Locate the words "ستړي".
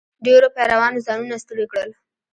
1.43-1.65